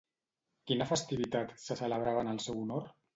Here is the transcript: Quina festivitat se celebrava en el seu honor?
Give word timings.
Quina 0.69 0.87
festivitat 0.91 1.53
se 1.65 1.77
celebrava 1.83 2.25
en 2.25 2.33
el 2.33 2.41
seu 2.47 2.59
honor? 2.63 2.89